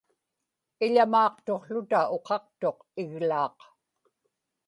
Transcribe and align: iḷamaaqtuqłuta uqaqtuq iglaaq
iḷamaaqtuqłuta 0.85 2.01
uqaqtuq 2.15 2.77
iglaaq 3.01 3.59